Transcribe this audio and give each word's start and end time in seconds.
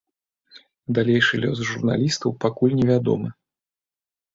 Далейшы 0.99 1.33
лёс 1.45 1.59
журналістаў 1.75 2.29
пакуль 2.49 2.77
невядомы. 2.83 3.29